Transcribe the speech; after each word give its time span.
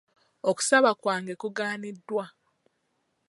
Okusaba 0.49 0.89
kwange 1.01 1.33
kugaaniddwa. 1.41 2.25